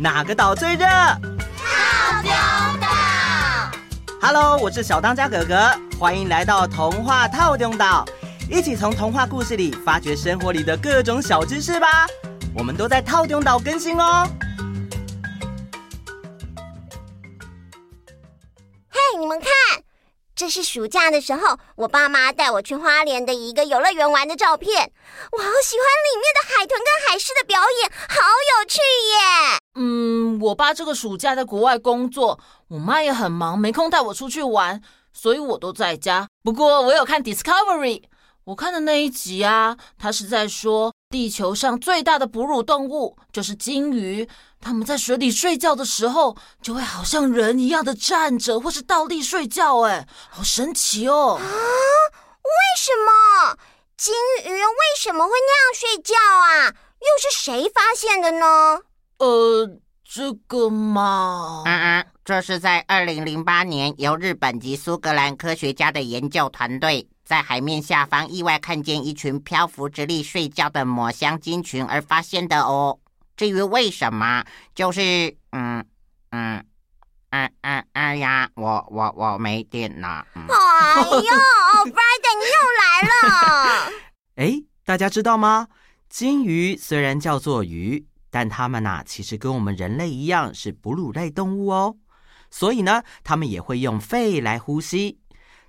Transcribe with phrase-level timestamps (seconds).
[0.00, 0.86] 哪个岛最热？
[0.86, 2.30] 套丁
[2.80, 2.86] 岛。
[4.22, 5.56] Hello，我是小当家哥哥，
[5.98, 8.04] 欢迎来到童话套丁岛，
[8.48, 12.06] 一起从童话故事里发掘生活里的各种小知识吧。
[12.54, 14.24] 我们都在套丁岛更新哦。
[18.88, 19.50] 嘿，你们看。
[20.36, 24.92] 这是暑假的时候，我爸妈带我去花莲的一个游乐园玩的照片。
[25.32, 28.22] 我好喜欢里面的海豚跟海狮的表演，好
[28.60, 29.58] 有趣耶！
[29.74, 32.38] 嗯，我爸这个暑假在国外工作，
[32.68, 34.80] 我妈也很忙，没空带我出去玩，
[35.12, 36.26] 所以我都在家。
[36.42, 38.02] 不过我有看 Discovery，
[38.44, 44.26] 我看的那一集啊，他是在说地球上最大的哺乳动物就是鲸鱼。
[44.60, 49.80] 它们在水里睡觉的时候，就会好像人一样的站着，或是倒立睡觉。
[49.82, 51.38] 哎，好神奇哦！
[51.38, 53.58] 啊，为什么
[53.98, 54.14] 鲸
[54.46, 56.74] 鱼为什么会那样睡觉啊？
[57.00, 58.80] 又是谁发现的呢？
[59.18, 59.68] 呃，
[60.10, 61.64] 这个嘛……
[61.66, 72.98] 嗯嗯，这是在二零零八年由日本及苏格兰科学家的研究团队在海面下方意外看见一群漂浮直立睡觉的抹香鲸群而发现的哦。
[73.36, 74.42] 至于为什么，
[74.74, 75.84] 就是嗯
[76.30, 76.64] 嗯
[77.28, 80.26] 嗯嗯哎呀，我我我没电了。
[80.34, 81.20] 嗯、哎呦，
[81.92, 83.92] Friday 你又来了！
[84.36, 85.68] 哎，大家知道吗？
[86.08, 91.96] 金鱼虽然叫做鱼，但它们呐、啊，其实跟我们人类一样是哺乳类动物哦。
[92.50, 95.18] 所以呢，它们也会用肺来呼吸。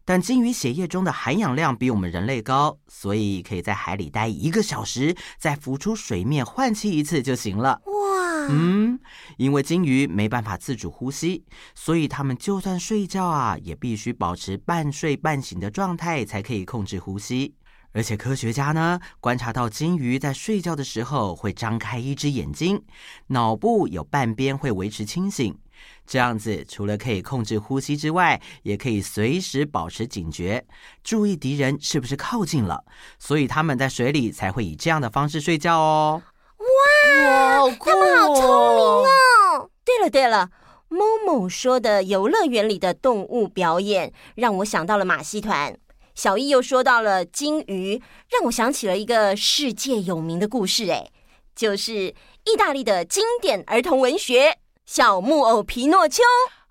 [0.06, 7.80] 但鲸鱼血液中的含氧量比我们人类高，所以可以在海里待一个小时，再浮出水面换气一次就行了。
[7.86, 9.00] 哇，嗯，
[9.38, 17.54] 因为鲸鱼没办法自主呼吸，所以它们就算睡觉啊，也必须保持半睡半醒的状态才可以控制呼吸。
[17.92, 22.84] 而且科学家呢，观察到鲸鱼在睡觉的时候会张开一只眼睛，
[23.28, 25.58] 脑部有半边会维持清醒。
[26.06, 30.66] 这样子，除了可以控制呼吸之外，也可以随时保持警觉，
[31.04, 32.84] 注意敌人是不是靠近了。
[33.18, 36.22] 所以他们在水里才会以这样的方式睡觉哦。
[36.58, 38.44] 哇，好哦，他们好聪
[38.76, 39.70] 明哦！
[39.86, 40.50] 对了对了，
[40.90, 45.78] 某某说的游乐园里的动物表演，让我想到了马戏团。
[46.20, 51.10] 小艺又说到了金鱼，让我想起了一个世界有名的故事，哎，
[51.56, 52.14] 就是
[52.44, 54.58] 意大利的经典儿童文学。
[54.86, 56.22] 小木偶皮诺丘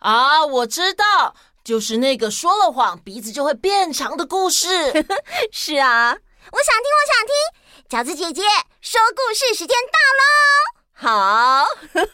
[0.00, 4.66] 啊，我知道，就是那个说了谎鼻子就会变长的故事。
[5.50, 6.14] 是啊，
[6.52, 7.32] 我想听，我想听，
[7.88, 8.42] 饺子姐姐
[8.82, 10.26] 说故事时间到喽！
[10.92, 11.64] 好，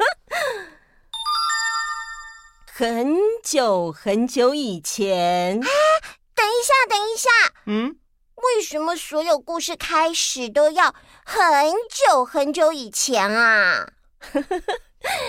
[2.73, 5.61] 很久很久以前，
[6.65, 7.29] 下，等一下，
[7.67, 7.97] 嗯，
[8.37, 10.95] 为什么所有故事开始都要
[11.25, 13.89] 很久很久以前啊？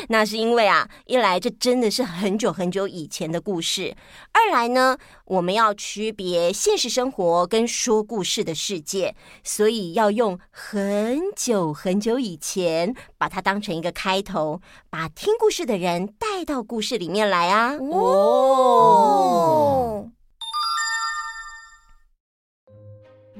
[0.08, 3.94] 那是因为啊，一来这真的是很久很久以前的故事，
[4.32, 17.76] 二来呢，我们要区别现实生活跟说故事的世界，所以要用很久很久以前把它当成一个开头，把听故事的人带到故事里面来啊。
[17.92, 19.30] 哦，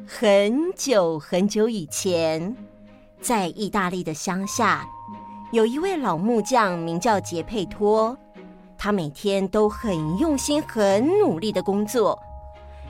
[0.08, 2.56] 很久很久以前，
[3.20, 4.88] 在意大利的乡下。
[5.52, 8.16] 有一位老木匠，名叫杰佩托，
[8.78, 12.22] 他每天都很用心、很努力的工作。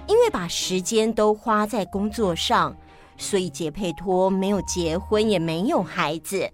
[0.08, 2.76] 因为把时间都花在工作上，
[3.18, 6.52] 所以杰佩托没有结婚，也没有孩子。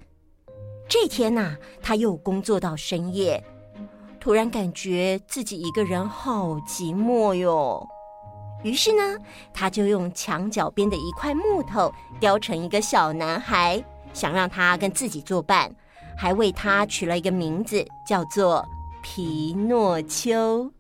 [0.87, 3.43] 这天呐，他又工作到深夜，
[4.19, 7.87] 突然感觉自己一个人好寂寞哟。
[8.63, 9.17] 于是呢，
[9.53, 13.83] 他就用墙角边的一块木头雕成一个小男孩，
[14.13, 15.73] 想让他跟自己作伴。
[16.17, 18.63] 还为他取了一个名字，叫做
[19.01, 20.71] 皮诺丘。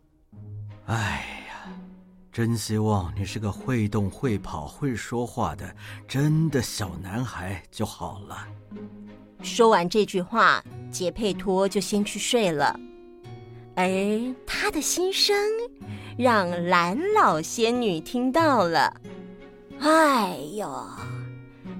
[0.85, 1.73] 哎呀，
[2.31, 5.73] 真希望你是个会动、会跑、会说话的
[6.07, 8.45] 真的小男孩就好了。
[9.41, 12.79] 说完这句话，杰佩托就先去睡了。
[13.75, 13.89] 而
[14.45, 15.35] 他的心声
[16.21, 18.93] 让蓝老仙女听到了。
[19.79, 20.85] 哎呦！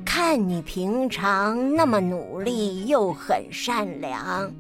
[0.03, 4.51] 看你平常那么努力又很善良，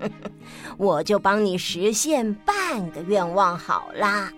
[0.78, 4.30] 我就帮你实现半个愿望好啦。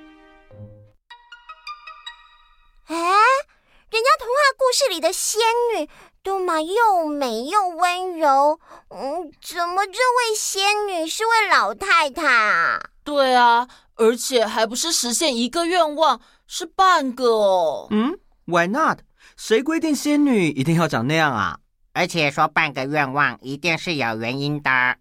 [2.87, 5.41] 哎，人家童话故事里的仙
[5.77, 5.89] 女
[6.23, 8.59] 都嘛又美又温柔，
[8.89, 12.81] 嗯，怎么这位仙女是位老太太啊？
[13.09, 17.87] 对啊，而且还不是实现一个愿望，是半个哦。
[17.91, 18.99] 嗯，Why not？
[19.35, 21.59] 谁规定仙女一定要长那样啊？
[21.95, 24.71] 而且说半个愿望一定是有原因的。
[24.71, 24.99] 哎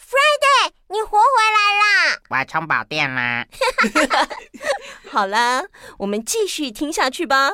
[0.00, 2.16] ，Friday，你活回来啦！
[2.30, 3.46] 我充饱电啦。
[5.12, 5.62] 好啦，
[5.98, 7.50] 我们继续听下去吧。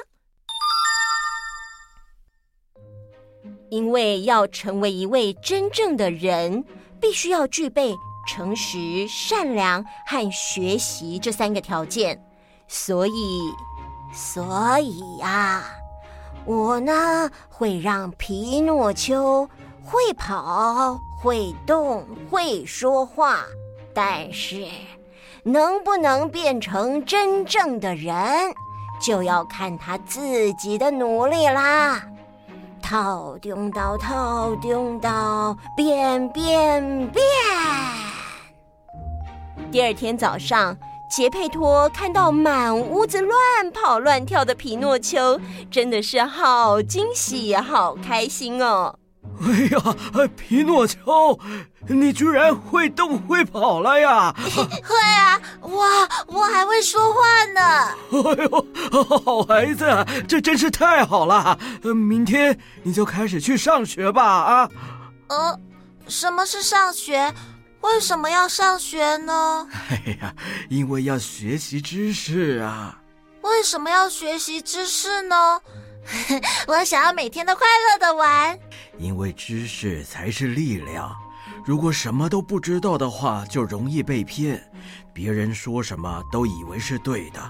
[3.69, 6.65] 因为要成为一位真正的人，
[7.01, 7.93] 必须要具备
[8.27, 12.23] 诚实、善良和学习这三个条件，
[12.69, 13.53] 所以，
[14.13, 15.63] 所以呀，
[16.45, 19.49] 我呢会让皮诺丘
[19.83, 23.39] 会跑、会动、会说话，
[23.95, 24.67] 但是
[25.43, 28.53] 能不能变成真正的人，
[29.01, 32.03] 就要看他自己的努力啦。
[32.83, 37.23] 套丢到套丢到变变变！
[39.71, 40.77] 第二天早上，
[41.09, 43.37] 杰佩托看到满屋子乱
[43.73, 45.41] 跑乱跳的皮诺丘，
[45.71, 48.97] 真的是好惊喜，好开心哦！
[49.43, 51.39] 哎呀，皮诺丘，
[51.89, 54.35] 你居然会动会跑了呀！
[54.85, 57.61] 会啊，哇，我还会说话呢！
[58.11, 58.67] 哎呦，
[59.25, 59.87] 好孩子，
[60.27, 61.57] 这真是太好了！
[61.95, 64.69] 明天你就开始去上学吧，啊？
[65.29, 65.59] 呃，
[66.09, 67.33] 什么是上学？
[67.81, 69.69] 为什么要上学呢？
[69.89, 70.35] 哎呀，
[70.69, 73.01] 因为要学习知识啊！
[73.43, 75.61] 为什么要学习知识呢？
[76.67, 78.59] 我想要每天都快乐的玩，
[78.99, 81.15] 因为知识才是力量。
[81.65, 84.63] 如果什么都不知道的话，就容易被骗，
[85.13, 87.41] 别人说什么都以为是对的，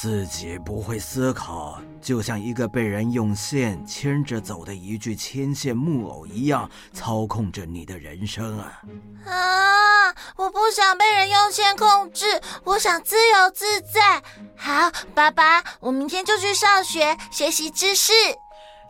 [0.00, 8.80] 自己不会思考，就像一个被人用线牵着走的一具牵线木偶一样，操控着你的人生啊！
[9.26, 14.22] 啊，我不想被人用线控制，我想自由自在。
[14.56, 18.12] 好，爸爸，我明天就去上学，学习知识。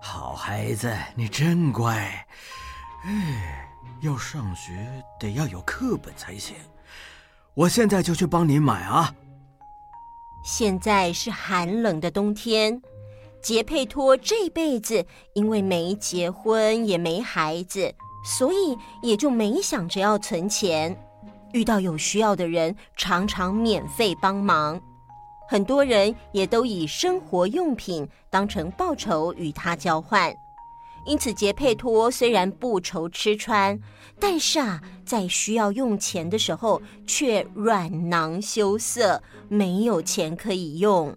[0.02, 1.96] 好孩子，你真乖。
[3.06, 3.66] 哎，
[4.02, 6.54] 要上学得要有课本才行。
[7.54, 9.10] 我现在就去帮你买啊。
[10.50, 12.80] 现在是寒冷的冬天，
[13.42, 15.04] 杰佩托这辈子
[15.34, 20.98] 因为没结婚也没孩子，所以也就没想着要存钱。
[21.52, 24.80] 遇到有需要的人，常常免费帮忙。
[25.50, 30.34] 很多人也都以生活用品当成报酬与他交换，
[31.08, 33.80] 因此杰佩托虽然不愁吃穿，
[34.20, 41.16] 但是啊，在需要用钱的时候却软囊羞涩，没有钱可以用。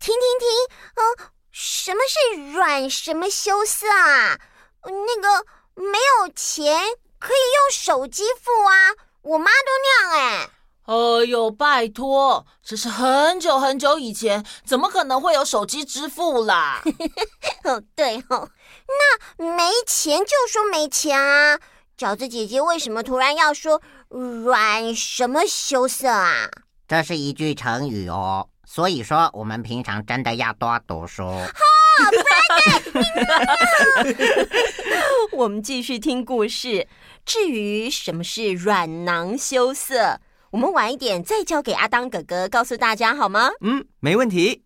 [0.00, 0.48] 停停停！
[0.94, 4.40] 呃，什么是软什么羞涩啊？
[4.84, 6.80] 那个没有钱
[7.18, 10.50] 可以用手机付啊，我妈都那样哎。
[10.88, 10.94] 哎
[11.26, 16.80] 呦，拜托，这是很久很久以前，怎么可能会有手机支付啦？
[17.64, 18.48] 哦，对哦，
[19.36, 21.58] 那没钱就说没钱啊。
[21.98, 26.48] 饺子姐姐为什么突然要说软什么羞涩啊？
[26.88, 31.22] 这是一句成语哦，所以说我们平常真的要多读书。
[31.28, 32.10] 好，
[35.36, 36.88] 我们继续听故事。
[37.26, 40.18] 至于什么是软囊羞涩？
[40.50, 43.50] 我们晚一点再交给阿当哥哥告诉大家好吗？
[43.60, 44.64] 嗯，没问题。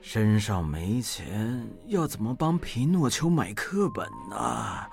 [0.00, 4.86] 身上没钱，要怎么帮皮诺丘买课本呢？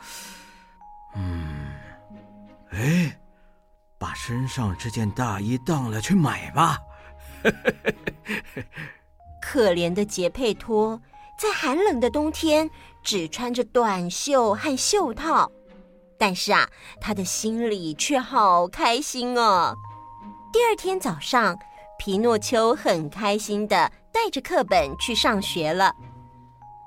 [1.16, 1.72] 嗯，
[2.72, 3.22] 哎，
[4.00, 6.80] 把身上这件大衣当了去买吧。
[9.40, 11.00] 可怜的杰佩托，
[11.38, 12.68] 在寒冷的冬天
[13.04, 15.52] 只穿着短袖和袖套。
[16.22, 16.70] 但是啊，
[17.02, 19.76] 他的心里却好开心哦。
[20.54, 21.58] 第二天早上，
[21.98, 25.92] 皮诺丘很开心的带着课本去上学了。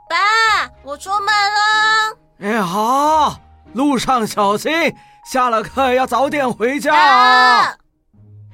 [0.08, 2.16] 爸，我出门了。
[2.38, 3.40] 哎，好，
[3.72, 4.70] 路上小心，
[5.28, 7.76] 下了课要早点回家啊。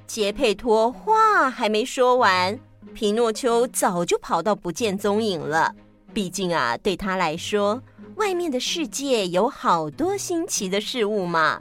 [0.07, 2.59] 杰佩托话还没说完，
[2.95, 5.75] 皮诺丘早就跑到不见踪影了。
[6.13, 7.83] 毕竟啊，对他来说。
[8.17, 11.59] 外面的世界有好多新奇的事物嘛！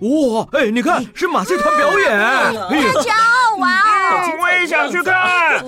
[0.00, 4.38] 哇，哎，你看，是马戏团表演，大家好玩哦！
[4.40, 5.62] 我也想去看。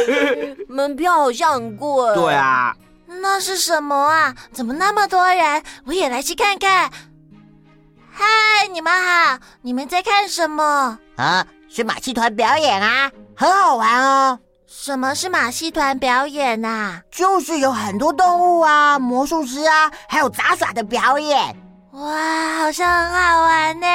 [0.66, 2.14] 门票好像很贵。
[2.14, 2.74] 对啊，
[3.06, 4.34] 那是什么啊？
[4.50, 5.62] 怎么那么多人？
[5.84, 6.90] 我也来去看看。
[8.10, 10.98] 嗨，你们好，你们在看什么？
[11.16, 14.38] 啊，是马戏团表演啊，很好玩哦。
[14.76, 17.02] 什么是马戏团表演呐、啊？
[17.08, 21.56] 就是有很多动物啊、魔术师啊，还有杂耍的表演。
[21.92, 23.86] 哇，好像很好玩呢！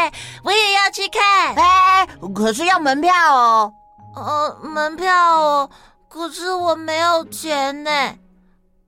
[0.41, 1.53] 我也要去看。
[1.55, 3.73] 哎，可是要门票哦。
[4.15, 5.69] 呃，门票哦，
[6.07, 7.91] 可是我没有钱呢。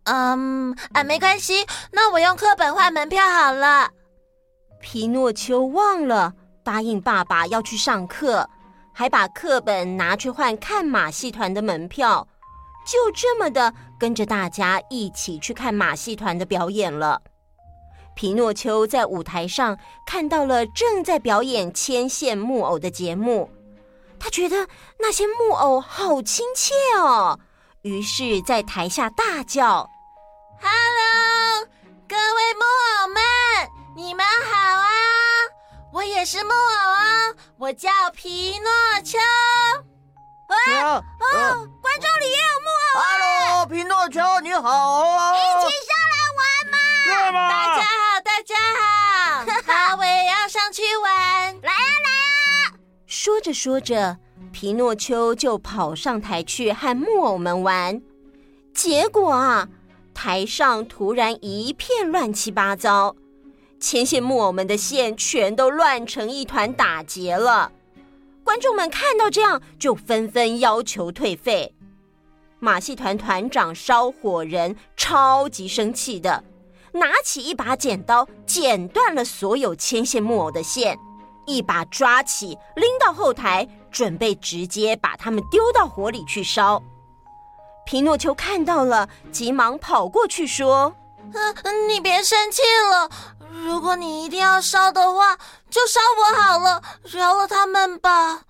[0.05, 3.89] 嗯，啊，没关系，那我用课本换门票好了。
[4.79, 6.33] 皮诺丘忘了
[6.63, 8.49] 答应爸爸要去上课，
[8.93, 12.27] 还把课本拿去换看马戏团的门票，
[12.85, 17.21] 就这么的跟着大家一起去看马戏团的表演了。
[18.13, 23.49] 皮诺丘在舞台上看到了正在表演牵线木偶的节目，
[24.19, 24.67] 他觉得
[24.99, 27.39] 那些木偶好亲切哦。
[27.83, 29.89] 于是，在台下大叫
[30.61, 31.65] ：“Hello，
[32.07, 33.23] 各位木偶们，
[33.95, 34.90] 你们好啊！
[35.93, 38.69] 我也是木偶啊，我叫皮诺
[39.03, 39.17] 丘。
[40.47, 40.55] 哇
[40.95, 41.01] 哦，
[41.81, 45.33] 观众里也有木偶啊！Hello，皮诺丘，你好啊！
[45.33, 46.77] 一起上来玩嘛！
[47.05, 47.49] 对吗？
[47.49, 51.61] 大家好，大家好，哈，我也要上去玩。
[51.61, 52.09] 来啊，来
[52.69, 52.73] 啊！
[53.05, 54.17] 说着说着。
[54.53, 58.01] 皮诺丘就跑上台去和木偶们玩，
[58.73, 59.67] 结果啊，
[60.13, 63.15] 台上突然一片乱七八糟，
[63.81, 67.71] 牵线木偶们的线全都乱成一团，打结了。
[68.43, 71.73] 观众们看到这样，就纷纷要求退费。
[72.59, 76.43] 马戏团团长烧火人超级生气的，
[76.93, 80.97] 拿起一把剪刀，剪断了所有牵线木偶的线。
[81.47, 86.81] 一把抓起，拎到后台，准备直接把他们丢到火里去烧。
[87.83, 90.95] 皮诺丘看到了，急忙跑过去说
[91.33, 92.61] ：“嗯，你别生气
[92.91, 93.09] 了。
[93.51, 95.37] 如果你一定要烧的话，
[95.69, 98.45] 就烧我好了，饶了他们吧。”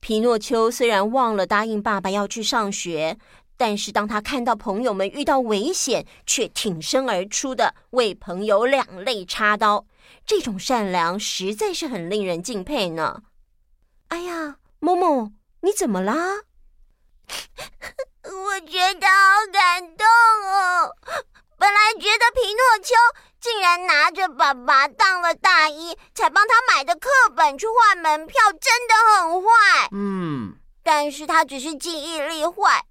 [0.00, 3.18] 皮诺丘虽然忘了答应爸爸要去上学。
[3.56, 9.84] 但是，当他看到朋友们遇到危险，却挺身而出的为朋友两肋插刀，
[10.24, 13.20] 这种善良实在是很令人敬佩呢。
[14.08, 16.14] 哎呀，某某，你怎么啦？
[18.24, 20.96] 我觉得好感动哦！
[21.60, 22.94] 本来觉得皮诺丘
[23.38, 29.88] 竟然拿着爸爸当了大衣，才帮他买的课本去换门票，真的很坏。
[29.92, 32.82] 嗯，但是他只是记忆力坏。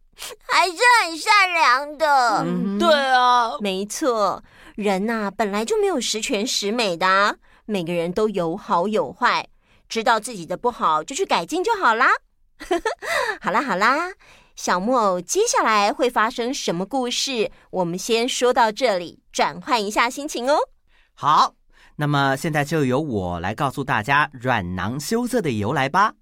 [0.49, 2.43] 还是很善良的。
[2.45, 4.43] 嗯，对啊，没错，
[4.75, 7.35] 人呐、啊、本来就没有十全十美的啊，
[7.65, 9.47] 每个人都有好有坏，
[9.87, 12.09] 知道自己的不好就去改进就好啦。
[13.39, 14.11] 好 啦好啦，
[14.59, 17.49] 小木偶接下来会发生什么故事？
[17.71, 20.57] 我们先说到这里，转换一下心情哦。
[21.13, 21.55] 好，
[21.95, 26.13] 那么现在就由我来告诉大家软囊羞涩的由来吧。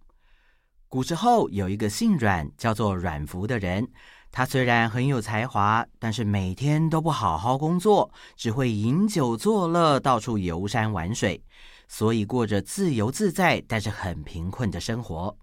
[0.88, 3.88] 古时候有一个姓阮，叫做阮福的人。
[4.32, 11.44] 他虽然很有才华，但是每天都不好好工作，只会饮酒作乐，到处游山玩水，
[11.88, 15.36] 所以过着自由自在但是很贫困的生活。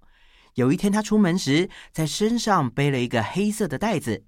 [0.54, 4.24] 有一天，他出门时，在身上背了一个黑色的袋子。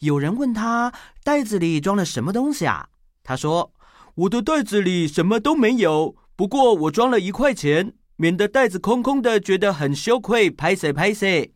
[0.00, 0.92] 有人问他
[1.22, 2.88] ：“袋子里装了什么东西啊？”
[3.22, 3.72] 他说
[4.16, 10.50] ：“我的袋子里什么都没有，不过我装了一块钱。”免得袋子空空的，觉得很羞愧。
[10.50, 11.52] 拍谁拍谢。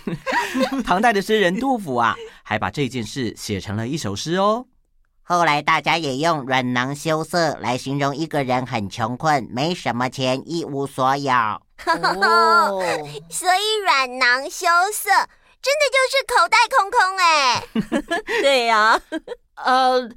[0.84, 4.66] 唐代的诗人杜甫啊，还把这件事写成了一首诗哦。
[5.28, 11.32] 后来大家也用“软囊羞涩”来形容一个人很穷困，没什么钱，一无所有。
[11.32, 12.80] 哦，
[13.28, 15.10] 所以软囊羞涩
[15.60, 17.64] 真的就是口袋空空哎。
[18.40, 19.00] 对呀、
[19.56, 20.08] 啊，呃，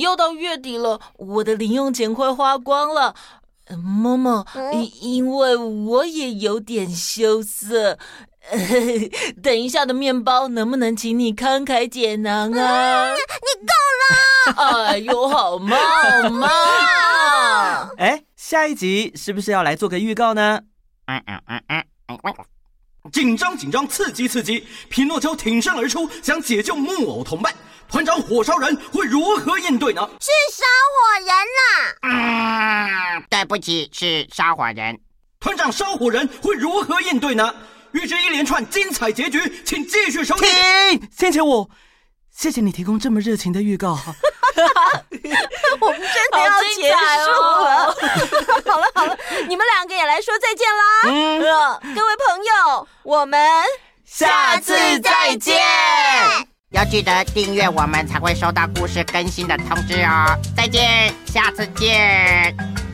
[0.00, 3.14] 又到月底了，我的零用钱快花光了。
[3.76, 7.98] 妈妈，因因为我也有点羞涩，
[9.42, 13.12] 等一下的面包能不能请你慷慨解囊啊？
[13.12, 14.86] 嗯、你够了！
[14.86, 17.90] 哎呦，好嘛好嘛！
[17.98, 20.60] 哎，下一集是不是要来做个预告呢？
[23.12, 24.66] 紧张紧张，刺激刺激！
[24.88, 27.54] 匹诺丘挺身而出，想解救木偶同伴。
[27.88, 30.08] 团长火烧人会如何应对呢？
[30.20, 33.18] 是烧火人啦！
[33.18, 34.98] 嗯，对不起，是烧火人。
[35.38, 37.54] 团长烧火人会如何应对呢？
[37.96, 40.46] 预知一连串精彩结局，请继续收听。
[40.50, 41.08] 停！
[41.16, 41.70] 谢谢我，
[42.30, 43.98] 谢谢你提供这么热情的预告。
[45.80, 47.96] 我们真的要结束了。
[48.66, 50.82] 好了好了，你们两个也来说再见啦。
[51.06, 53.40] 嗯，各位朋友，我们
[54.04, 55.58] 下次再见。
[56.72, 60.36] 要记得订阅我们，才会收到故事更新的通知哦。
[60.54, 62.85] 再见，下次见。